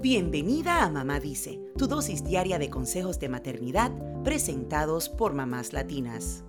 [0.00, 3.90] Bienvenida a Mamá Dice, tu dosis diaria de consejos de maternidad
[4.22, 6.44] presentados por mamás latinas.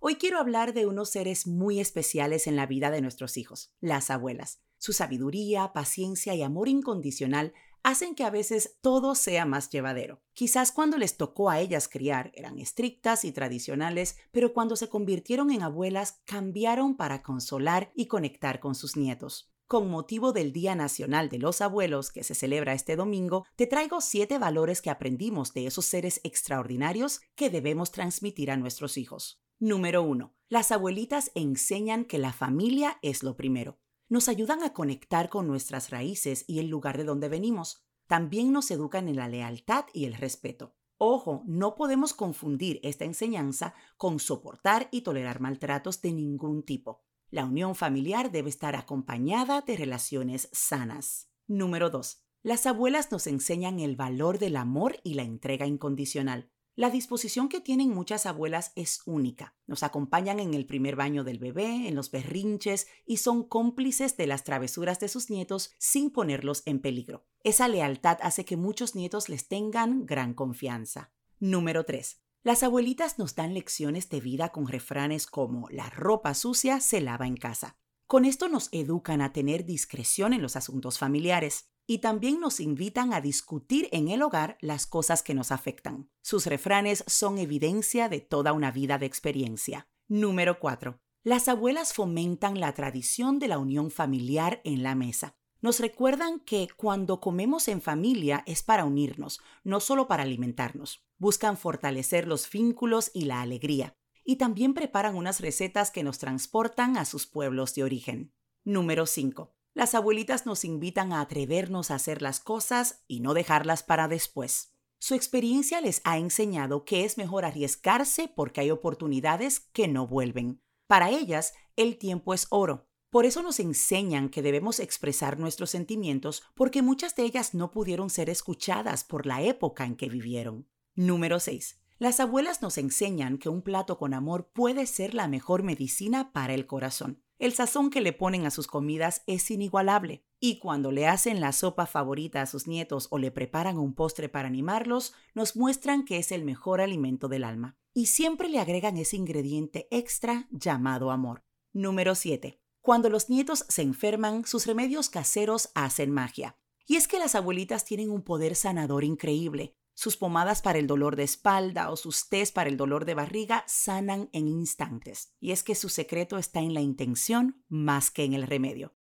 [0.00, 4.08] Hoy quiero hablar de unos seres muy especiales en la vida de nuestros hijos, las
[4.08, 4.62] abuelas.
[4.78, 7.52] Su sabiduría, paciencia y amor incondicional
[7.84, 10.22] hacen que a veces todo sea más llevadero.
[10.32, 15.50] Quizás cuando les tocó a ellas criar eran estrictas y tradicionales, pero cuando se convirtieron
[15.50, 19.52] en abuelas cambiaron para consolar y conectar con sus nietos.
[19.66, 24.00] Con motivo del Día Nacional de los Abuelos, que se celebra este domingo, te traigo
[24.00, 29.42] siete valores que aprendimos de esos seres extraordinarios que debemos transmitir a nuestros hijos.
[29.58, 30.34] Número 1.
[30.48, 35.90] Las abuelitas enseñan que la familia es lo primero nos ayudan a conectar con nuestras
[35.90, 37.84] raíces y el lugar de donde venimos.
[38.06, 40.76] También nos educan en la lealtad y el respeto.
[40.98, 47.02] Ojo, no podemos confundir esta enseñanza con soportar y tolerar maltratos de ningún tipo.
[47.30, 51.30] La unión familiar debe estar acompañada de relaciones sanas.
[51.46, 52.22] Número 2.
[52.42, 56.50] Las abuelas nos enseñan el valor del amor y la entrega incondicional.
[56.76, 59.54] La disposición que tienen muchas abuelas es única.
[59.68, 64.26] Nos acompañan en el primer baño del bebé, en los berrinches y son cómplices de
[64.26, 67.26] las travesuras de sus nietos sin ponerlos en peligro.
[67.44, 71.12] Esa lealtad hace que muchos nietos les tengan gran confianza.
[71.38, 72.20] Número 3.
[72.42, 77.28] Las abuelitas nos dan lecciones de vida con refranes como la ropa sucia se lava
[77.28, 77.78] en casa.
[78.06, 83.12] Con esto nos educan a tener discreción en los asuntos familiares y también nos invitan
[83.12, 86.10] a discutir en el hogar las cosas que nos afectan.
[86.22, 89.88] Sus refranes son evidencia de toda una vida de experiencia.
[90.08, 91.00] Número 4.
[91.22, 95.36] Las abuelas fomentan la tradición de la unión familiar en la mesa.
[95.62, 101.06] Nos recuerdan que cuando comemos en familia es para unirnos, no solo para alimentarnos.
[101.16, 103.96] Buscan fortalecer los vínculos y la alegría.
[104.24, 108.34] Y también preparan unas recetas que nos transportan a sus pueblos de origen.
[108.62, 109.54] Número 5.
[109.74, 114.72] Las abuelitas nos invitan a atrevernos a hacer las cosas y no dejarlas para después.
[115.00, 120.62] Su experiencia les ha enseñado que es mejor arriesgarse porque hay oportunidades que no vuelven.
[120.86, 122.86] Para ellas, el tiempo es oro.
[123.10, 128.10] Por eso nos enseñan que debemos expresar nuestros sentimientos porque muchas de ellas no pudieron
[128.10, 130.68] ser escuchadas por la época en que vivieron.
[130.94, 131.80] Número 6.
[131.98, 136.54] Las abuelas nos enseñan que un plato con amor puede ser la mejor medicina para
[136.54, 137.23] el corazón.
[137.38, 141.52] El sazón que le ponen a sus comidas es inigualable, y cuando le hacen la
[141.52, 146.18] sopa favorita a sus nietos o le preparan un postre para animarlos, nos muestran que
[146.18, 147.76] es el mejor alimento del alma.
[147.92, 151.44] Y siempre le agregan ese ingrediente extra llamado amor.
[151.72, 152.60] Número 7.
[152.80, 156.56] Cuando los nietos se enferman, sus remedios caseros hacen magia.
[156.86, 159.74] Y es que las abuelitas tienen un poder sanador increíble.
[159.94, 163.64] Sus pomadas para el dolor de espalda o sus tés para el dolor de barriga
[163.66, 165.32] sanan en instantes.
[165.40, 168.92] Y es que su secreto está en la intención más que en el remedio.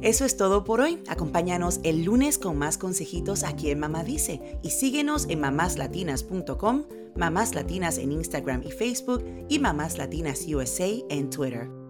[0.00, 1.02] Eso es todo por hoy.
[1.08, 6.84] Acompáñanos el lunes con más consejitos aquí en Mamá Dice y síguenos en mamáslatinas.com,
[7.16, 11.87] Mamás Latinas en Instagram y Facebook y Mamás Latinas USA en Twitter.